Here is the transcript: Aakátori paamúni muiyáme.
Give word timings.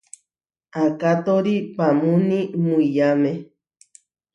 Aakátori 0.79 1.55
paamúni 1.75 2.39
muiyáme. 2.63 3.33